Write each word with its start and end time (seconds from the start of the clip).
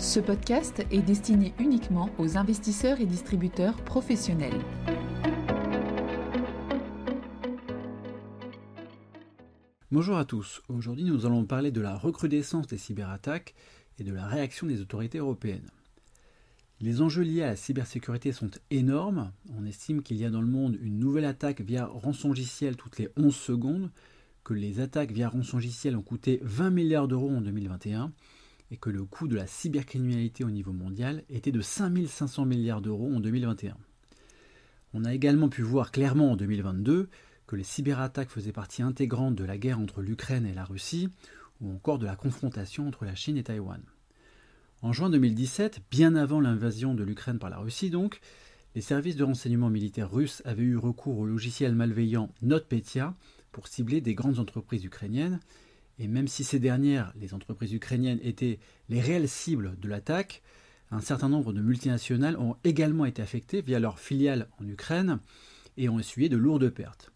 Ce 0.00 0.18
podcast 0.18 0.82
est 0.90 1.02
destiné 1.02 1.52
uniquement 1.58 2.08
aux 2.16 2.38
investisseurs 2.38 3.02
et 3.02 3.06
distributeurs 3.06 3.76
professionnels. 3.84 4.58
Bonjour 9.92 10.16
à 10.16 10.24
tous, 10.24 10.62
aujourd'hui 10.70 11.04
nous 11.04 11.26
allons 11.26 11.44
parler 11.44 11.70
de 11.70 11.82
la 11.82 11.98
recrudescence 11.98 12.66
des 12.66 12.78
cyberattaques 12.78 13.54
et 13.98 14.02
de 14.02 14.14
la 14.14 14.26
réaction 14.26 14.66
des 14.66 14.80
autorités 14.80 15.18
européennes. 15.18 15.68
Les 16.80 17.02
enjeux 17.02 17.22
liés 17.22 17.42
à 17.42 17.48
la 17.48 17.56
cybersécurité 17.56 18.32
sont 18.32 18.50
énormes. 18.70 19.32
On 19.54 19.66
estime 19.66 20.02
qu'il 20.02 20.16
y 20.16 20.24
a 20.24 20.30
dans 20.30 20.40
le 20.40 20.46
monde 20.46 20.78
une 20.80 20.98
nouvelle 20.98 21.26
attaque 21.26 21.60
via 21.60 21.84
rançongiciel 21.84 22.76
toutes 22.76 22.98
les 22.98 23.10
11 23.18 23.36
secondes, 23.36 23.90
que 24.44 24.54
les 24.54 24.80
attaques 24.80 25.12
via 25.12 25.28
rançongiciel 25.28 25.94
ont 25.94 26.02
coûté 26.02 26.40
20 26.42 26.70
milliards 26.70 27.06
d'euros 27.06 27.28
en 27.28 27.42
2021 27.42 28.12
et 28.70 28.76
que 28.76 28.90
le 28.90 29.04
coût 29.04 29.28
de 29.28 29.36
la 29.36 29.46
cybercriminalité 29.46 30.44
au 30.44 30.50
niveau 30.50 30.72
mondial 30.72 31.24
était 31.28 31.52
de 31.52 31.60
5500 31.60 32.44
milliards 32.44 32.80
d'euros 32.80 33.12
en 33.12 33.20
2021. 33.20 33.76
On 34.94 35.04
a 35.04 35.14
également 35.14 35.48
pu 35.48 35.62
voir 35.62 35.92
clairement 35.92 36.32
en 36.32 36.36
2022 36.36 37.08
que 37.46 37.56
les 37.56 37.64
cyberattaques 37.64 38.30
faisaient 38.30 38.52
partie 38.52 38.82
intégrante 38.82 39.34
de 39.34 39.44
la 39.44 39.58
guerre 39.58 39.80
entre 39.80 40.02
l'Ukraine 40.02 40.46
et 40.46 40.54
la 40.54 40.64
Russie, 40.64 41.08
ou 41.60 41.72
encore 41.72 41.98
de 41.98 42.06
la 42.06 42.16
confrontation 42.16 42.86
entre 42.86 43.04
la 43.04 43.14
Chine 43.14 43.36
et 43.36 43.42
Taïwan. 43.42 43.82
En 44.82 44.92
juin 44.92 45.10
2017, 45.10 45.82
bien 45.90 46.14
avant 46.14 46.40
l'invasion 46.40 46.94
de 46.94 47.02
l'Ukraine 47.02 47.38
par 47.38 47.50
la 47.50 47.58
Russie 47.58 47.90
donc, 47.90 48.20
les 48.74 48.80
services 48.80 49.16
de 49.16 49.24
renseignement 49.24 49.68
militaires 49.68 50.10
russes 50.10 50.42
avaient 50.44 50.62
eu 50.62 50.76
recours 50.76 51.18
au 51.18 51.26
logiciel 51.26 51.74
malveillant 51.74 52.30
NotPetya 52.42 53.14
pour 53.50 53.66
cibler 53.66 54.00
des 54.00 54.14
grandes 54.14 54.38
entreprises 54.38 54.84
ukrainiennes 54.84 55.40
et 56.00 56.08
même 56.08 56.28
si 56.28 56.44
ces 56.44 56.58
dernières, 56.58 57.12
les 57.20 57.34
entreprises 57.34 57.74
ukrainiennes, 57.74 58.20
étaient 58.22 58.58
les 58.88 59.02
réelles 59.02 59.28
cibles 59.28 59.78
de 59.78 59.88
l'attaque, 59.88 60.42
un 60.90 61.02
certain 61.02 61.28
nombre 61.28 61.52
de 61.52 61.60
multinationales 61.60 62.38
ont 62.38 62.56
également 62.64 63.04
été 63.04 63.20
affectées 63.20 63.60
via 63.60 63.78
leurs 63.78 63.98
filiales 63.98 64.48
en 64.58 64.66
Ukraine 64.66 65.20
et 65.76 65.90
ont 65.90 65.98
essuyé 65.98 66.30
de 66.30 66.38
lourdes 66.38 66.70
pertes. 66.70 67.12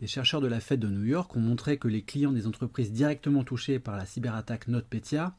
Des 0.00 0.08
chercheurs 0.08 0.40
de 0.40 0.48
la 0.48 0.58
Fed 0.58 0.80
de 0.80 0.88
New 0.88 1.04
York 1.04 1.36
ont 1.36 1.40
montré 1.40 1.78
que 1.78 1.86
les 1.86 2.02
clients 2.02 2.32
des 2.32 2.48
entreprises 2.48 2.92
directement 2.92 3.44
touchées 3.44 3.78
par 3.78 3.96
la 3.96 4.04
cyberattaque 4.04 4.66
NotPetya 4.66 5.36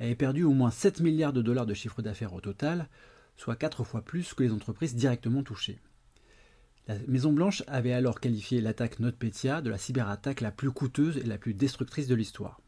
avaient 0.00 0.14
perdu 0.14 0.42
au 0.42 0.52
moins 0.52 0.70
7 0.70 1.00
milliards 1.00 1.34
de 1.34 1.42
dollars 1.42 1.66
de 1.66 1.74
chiffre 1.74 2.00
d'affaires 2.00 2.32
au 2.32 2.40
total, 2.40 2.88
soit 3.36 3.54
4 3.54 3.84
fois 3.84 4.00
plus 4.00 4.32
que 4.32 4.42
les 4.42 4.52
entreprises 4.52 4.96
directement 4.96 5.42
touchées. 5.42 5.78
La 6.90 6.96
Maison-Blanche 7.06 7.62
avait 7.68 7.92
alors 7.92 8.18
qualifié 8.18 8.60
l'attaque 8.60 8.98
NotPetya 8.98 9.62
de 9.62 9.70
la 9.70 9.78
cyberattaque 9.78 10.40
la 10.40 10.50
plus 10.50 10.72
coûteuse 10.72 11.18
et 11.18 11.22
la 11.22 11.38
plus 11.38 11.54
destructrice 11.54 12.08
de 12.08 12.16
l'histoire. 12.16 12.60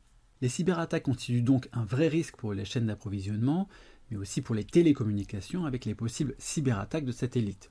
Les 0.42 0.48
cyberattaques 0.48 1.02
constituent 1.02 1.42
donc 1.42 1.68
un 1.72 1.84
vrai 1.84 2.06
risque 2.06 2.36
pour 2.36 2.54
les 2.54 2.64
chaînes 2.64 2.86
d'approvisionnement, 2.86 3.68
mais 4.12 4.16
aussi 4.16 4.40
pour 4.40 4.54
les 4.54 4.62
télécommunications 4.62 5.66
avec 5.66 5.86
les 5.86 5.96
possibles 5.96 6.36
cyberattaques 6.38 7.04
de 7.04 7.10
satellites. 7.10 7.68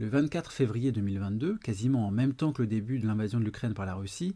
Le 0.00 0.08
24 0.08 0.50
février 0.50 0.90
2022, 0.90 1.58
quasiment 1.58 2.08
en 2.08 2.10
même 2.10 2.34
temps 2.34 2.52
que 2.52 2.62
le 2.62 2.68
début 2.68 2.98
de 2.98 3.06
l'invasion 3.06 3.38
de 3.38 3.44
l'Ukraine 3.44 3.74
par 3.74 3.86
la 3.86 3.94
Russie, 3.94 4.34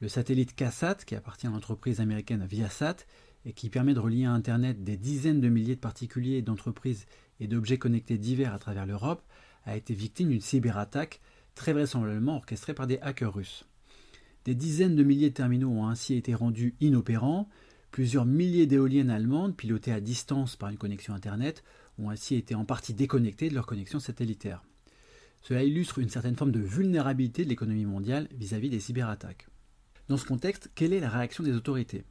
le 0.00 0.06
satellite 0.06 0.54
KSAT, 0.54 0.98
qui 1.06 1.16
appartient 1.16 1.48
à 1.48 1.50
l'entreprise 1.50 1.98
américaine 1.98 2.46
Viasat 2.46 2.98
et 3.44 3.52
qui 3.52 3.68
permet 3.68 3.94
de 3.94 4.00
relier 4.00 4.26
à 4.26 4.32
Internet 4.32 4.84
des 4.84 4.96
dizaines 4.96 5.40
de 5.40 5.48
milliers 5.48 5.74
de 5.74 5.80
particuliers, 5.80 6.40
d'entreprises 6.40 7.06
et 7.40 7.48
d'objets 7.48 7.78
connectés 7.78 8.16
divers 8.16 8.54
à 8.54 8.60
travers 8.60 8.86
l'Europe, 8.86 9.24
a 9.64 9.76
été 9.76 9.94
victime 9.94 10.28
d'une 10.28 10.40
cyberattaque 10.40 11.20
très 11.54 11.72
vraisemblablement 11.72 12.36
orchestrée 12.36 12.74
par 12.74 12.86
des 12.86 12.98
hackers 13.00 13.34
russes. 13.34 13.64
Des 14.44 14.54
dizaines 14.54 14.96
de 14.96 15.02
milliers 15.02 15.30
de 15.30 15.34
terminaux 15.34 15.70
ont 15.70 15.86
ainsi 15.86 16.14
été 16.14 16.34
rendus 16.34 16.74
inopérants, 16.80 17.48
plusieurs 17.90 18.26
milliers 18.26 18.66
d'éoliennes 18.66 19.10
allemandes 19.10 19.56
pilotées 19.56 19.92
à 19.92 20.00
distance 20.00 20.56
par 20.56 20.68
une 20.68 20.76
connexion 20.76 21.14
Internet 21.14 21.62
ont 21.98 22.10
ainsi 22.10 22.34
été 22.34 22.54
en 22.54 22.64
partie 22.64 22.92
déconnectées 22.92 23.48
de 23.48 23.54
leur 23.54 23.66
connexion 23.66 24.00
satellitaire. 24.00 24.62
Cela 25.42 25.62
illustre 25.62 25.98
une 25.98 26.08
certaine 26.08 26.36
forme 26.36 26.52
de 26.52 26.60
vulnérabilité 26.60 27.44
de 27.44 27.50
l'économie 27.50 27.84
mondiale 27.84 28.28
vis-à-vis 28.34 28.70
des 28.70 28.80
cyberattaques. 28.80 29.46
Dans 30.08 30.16
ce 30.16 30.26
contexte, 30.26 30.70
quelle 30.74 30.92
est 30.92 31.00
la 31.00 31.08
réaction 31.08 31.44
des 31.44 31.52
autorités? 31.52 32.04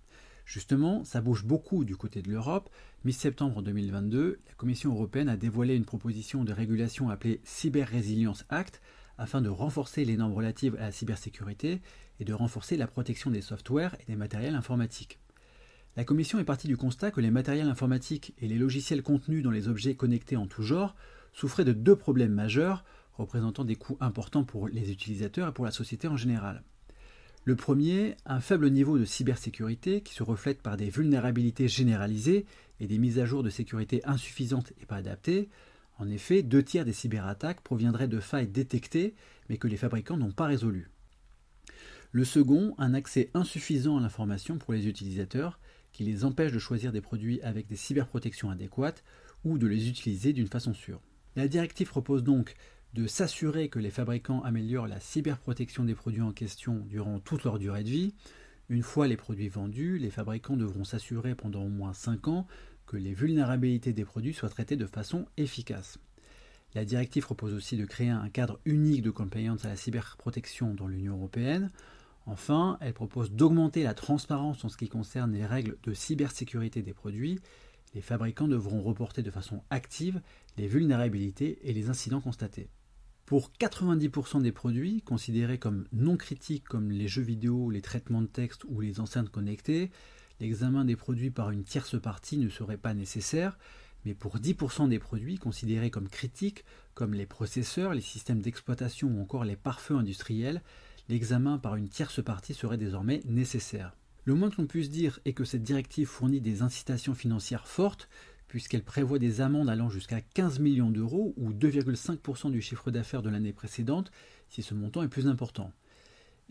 Justement, 0.45 1.03
ça 1.03 1.21
bouge 1.21 1.45
beaucoup 1.45 1.85
du 1.85 1.95
côté 1.95 2.21
de 2.21 2.29
l'Europe. 2.29 2.69
Mi-septembre 3.05 3.61
2022, 3.61 4.39
la 4.45 4.53
Commission 4.55 4.91
européenne 4.91 5.29
a 5.29 5.37
dévoilé 5.37 5.75
une 5.75 5.85
proposition 5.85 6.43
de 6.43 6.51
régulation 6.51 7.09
appelée 7.09 7.41
Cyber 7.43 7.89
Resilience 7.89 8.45
Act 8.49 8.81
afin 9.17 9.41
de 9.41 9.49
renforcer 9.49 10.05
les 10.05 10.17
normes 10.17 10.33
relatives 10.33 10.75
à 10.75 10.81
la 10.81 10.91
cybersécurité 10.91 11.81
et 12.19 12.25
de 12.25 12.33
renforcer 12.33 12.77
la 12.77 12.87
protection 12.87 13.31
des 13.31 13.41
softwares 13.41 13.95
et 14.01 14.05
des 14.05 14.15
matériels 14.15 14.55
informatiques. 14.55 15.19
La 15.95 16.03
Commission 16.03 16.39
est 16.39 16.43
partie 16.43 16.67
du 16.67 16.75
constat 16.75 17.11
que 17.11 17.21
les 17.21 17.31
matériels 17.31 17.67
informatiques 17.67 18.33
et 18.39 18.47
les 18.47 18.57
logiciels 18.57 19.03
contenus 19.03 19.43
dans 19.43 19.51
les 19.51 19.67
objets 19.67 19.95
connectés 19.95 20.35
en 20.35 20.47
tout 20.47 20.63
genre 20.63 20.95
souffraient 21.33 21.65
de 21.65 21.73
deux 21.73 21.95
problèmes 21.95 22.33
majeurs 22.33 22.83
représentant 23.13 23.63
des 23.63 23.75
coûts 23.75 23.97
importants 23.99 24.43
pour 24.43 24.67
les 24.67 24.91
utilisateurs 24.91 25.49
et 25.49 25.53
pour 25.53 25.65
la 25.65 25.71
société 25.71 26.07
en 26.07 26.17
général. 26.17 26.63
Le 27.45 27.57
premier, 27.57 28.15
un 28.25 28.39
faible 28.39 28.69
niveau 28.69 28.97
de 28.97 29.03
cybersécurité 29.03 29.99
qui 29.99 30.13
se 30.13 30.23
reflète 30.23 30.61
par 30.61 30.77
des 30.77 30.89
vulnérabilités 30.89 31.67
généralisées 31.67 32.45
et 32.79 32.87
des 32.87 32.97
mises 32.97 33.19
à 33.19 33.25
jour 33.25 33.43
de 33.43 33.49
sécurité 33.49 34.01
insuffisantes 34.05 34.71
et 34.81 34.85
pas 34.85 34.95
adaptées. 34.95 35.49
En 35.97 36.09
effet, 36.09 36.41
deux 36.41 36.63
tiers 36.63 36.85
des 36.85 36.93
cyberattaques 36.93 37.59
proviendraient 37.59 38.07
de 38.07 38.21
failles 38.21 38.47
détectées 38.47 39.13
mais 39.49 39.57
que 39.57 39.67
les 39.67 39.75
fabricants 39.75 40.15
n'ont 40.15 40.31
pas 40.31 40.45
résolues. 40.45 40.89
Le 42.13 42.23
second, 42.23 42.75
un 42.77 42.93
accès 42.93 43.29
insuffisant 43.33 43.97
à 43.97 44.01
l'information 44.01 44.57
pour 44.57 44.71
les 44.71 44.87
utilisateurs 44.87 45.59
qui 45.91 46.05
les 46.05 46.23
empêche 46.23 46.53
de 46.53 46.59
choisir 46.59 46.93
des 46.93 47.01
produits 47.01 47.41
avec 47.41 47.67
des 47.67 47.75
cyberprotections 47.75 48.51
adéquates 48.51 49.03
ou 49.43 49.57
de 49.57 49.67
les 49.67 49.89
utiliser 49.89 50.31
d'une 50.31 50.47
façon 50.47 50.73
sûre. 50.73 51.01
La 51.35 51.49
directive 51.49 51.89
propose 51.89 52.23
donc 52.23 52.55
de 52.93 53.07
s'assurer 53.07 53.69
que 53.69 53.79
les 53.79 53.89
fabricants 53.89 54.41
améliorent 54.43 54.87
la 54.87 54.99
cyberprotection 54.99 55.83
des 55.83 55.95
produits 55.95 56.21
en 56.21 56.31
question 56.31 56.85
durant 56.87 57.19
toute 57.19 57.43
leur 57.43 57.57
durée 57.57 57.83
de 57.83 57.89
vie. 57.89 58.13
Une 58.69 58.83
fois 58.83 59.07
les 59.07 59.17
produits 59.17 59.49
vendus, 59.49 59.97
les 59.97 60.11
fabricants 60.11 60.57
devront 60.57 60.83
s'assurer 60.83 61.33
pendant 61.33 61.63
au 61.63 61.69
moins 61.69 61.93
5 61.93 62.27
ans 62.27 62.47
que 62.85 62.97
les 62.97 63.13
vulnérabilités 63.13 63.93
des 63.93 64.05
produits 64.05 64.33
soient 64.33 64.49
traitées 64.49 64.75
de 64.75 64.85
façon 64.85 65.25
efficace. 65.37 65.97
La 66.75 66.85
directive 66.85 67.23
propose 67.23 67.53
aussi 67.53 67.77
de 67.77 67.85
créer 67.85 68.09
un 68.09 68.29
cadre 68.29 68.59
unique 68.65 69.01
de 69.01 69.11
compliance 69.11 69.65
à 69.65 69.69
la 69.69 69.75
cyberprotection 69.75 70.73
dans 70.73 70.87
l'Union 70.87 71.15
européenne. 71.17 71.71
Enfin, 72.25 72.77
elle 72.79 72.93
propose 72.93 73.31
d'augmenter 73.31 73.83
la 73.83 73.93
transparence 73.93 74.63
en 74.65 74.69
ce 74.69 74.77
qui 74.77 74.87
concerne 74.87 75.33
les 75.33 75.45
règles 75.45 75.77
de 75.83 75.93
cybersécurité 75.93 76.81
des 76.81 76.93
produits. 76.93 77.39
Les 77.95 78.01
fabricants 78.01 78.47
devront 78.47 78.81
reporter 78.81 79.23
de 79.23 79.31
façon 79.31 79.63
active 79.69 80.21
les 80.57 80.67
vulnérabilités 80.67 81.59
et 81.63 81.73
les 81.73 81.89
incidents 81.89 82.21
constatés. 82.21 82.69
Pour 83.25 83.51
90% 83.57 84.41
des 84.41 84.51
produits 84.51 85.01
considérés 85.01 85.57
comme 85.57 85.85
non 85.93 86.17
critiques 86.17 86.65
comme 86.65 86.91
les 86.91 87.07
jeux 87.07 87.21
vidéo, 87.21 87.69
les 87.69 87.81
traitements 87.81 88.21
de 88.21 88.27
texte 88.27 88.65
ou 88.67 88.81
les 88.81 88.99
enceintes 88.99 89.29
connectées, 89.29 89.91
l'examen 90.41 90.83
des 90.83 90.97
produits 90.97 91.31
par 91.31 91.51
une 91.51 91.63
tierce 91.63 91.99
partie 91.99 92.37
ne 92.37 92.49
serait 92.49 92.77
pas 92.77 92.93
nécessaire, 92.93 93.57
mais 94.03 94.13
pour 94.13 94.37
10% 94.39 94.89
des 94.89 94.99
produits 94.99 95.37
considérés 95.37 95.89
comme 95.89 96.09
critiques, 96.09 96.65
comme 96.93 97.13
les 97.13 97.25
processeurs, 97.25 97.93
les 97.93 98.01
systèmes 98.01 98.41
d'exploitation 98.41 99.07
ou 99.07 99.21
encore 99.21 99.45
les 99.45 99.55
pare-feux 99.55 99.95
industriels, 99.95 100.61
l'examen 101.07 101.57
par 101.57 101.77
une 101.77 101.87
tierce 101.87 102.21
partie 102.21 102.53
serait 102.53 102.77
désormais 102.77 103.21
nécessaire. 103.23 103.95
Le 104.25 104.35
moins 104.35 104.49
que 104.49 104.61
l'on 104.61 104.67
puisse 104.67 104.89
dire 104.89 105.19
est 105.25 105.33
que 105.33 105.43
cette 105.43 105.63
directive 105.63 106.07
fournit 106.07 106.41
des 106.41 106.61
incitations 106.61 107.13
financières 107.13 107.67
fortes, 107.67 108.09
puisqu'elle 108.53 108.83
prévoit 108.83 109.17
des 109.17 109.41
amendes 109.41 109.67
allant 109.67 109.89
jusqu'à 109.89 110.21
15 110.21 110.59
millions 110.59 110.91
d'euros 110.91 111.33
ou 111.37 111.53
2,5% 111.53 112.51
du 112.51 112.61
chiffre 112.61 112.91
d'affaires 112.91 113.23
de 113.23 113.31
l'année 113.31 113.51
précédente 113.51 114.11
si 114.47 114.61
ce 114.61 114.75
montant 114.75 115.01
est 115.01 115.07
plus 115.07 115.25
important. 115.25 115.71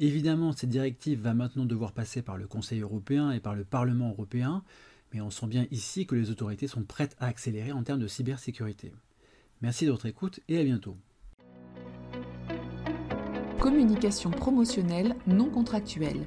Évidemment, 0.00 0.50
cette 0.50 0.68
directive 0.68 1.20
va 1.20 1.32
maintenant 1.32 1.64
devoir 1.64 1.92
passer 1.92 2.20
par 2.20 2.36
le 2.36 2.48
Conseil 2.48 2.80
européen 2.80 3.30
et 3.30 3.38
par 3.38 3.54
le 3.54 3.62
Parlement 3.62 4.08
européen, 4.08 4.64
mais 5.14 5.20
on 5.20 5.30
sent 5.30 5.46
bien 5.46 5.68
ici 5.70 6.04
que 6.04 6.16
les 6.16 6.30
autorités 6.30 6.66
sont 6.66 6.82
prêtes 6.82 7.14
à 7.20 7.28
accélérer 7.28 7.70
en 7.70 7.84
termes 7.84 8.00
de 8.00 8.08
cybersécurité. 8.08 8.92
Merci 9.60 9.86
de 9.86 9.92
votre 9.92 10.06
écoute 10.06 10.40
et 10.48 10.58
à 10.58 10.64
bientôt. 10.64 10.96
Communication 13.60 14.32
promotionnelle 14.32 15.14
non 15.28 15.50
contractuelle. 15.50 16.26